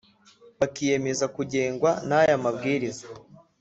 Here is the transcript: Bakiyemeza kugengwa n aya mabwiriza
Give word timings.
Bakiyemeza 0.59 1.25
kugengwa 1.35 1.91
n 2.07 2.11
aya 2.19 2.35
mabwiriza 2.43 3.05